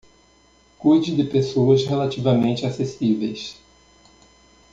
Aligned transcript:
Cuide 0.79 1.15
de 1.15 1.23
pessoas 1.25 1.85
relativamente 1.85 2.65
acessíveis 2.65 3.55